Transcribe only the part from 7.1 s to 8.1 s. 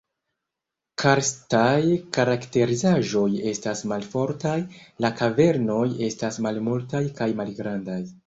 kaj malgrandaj.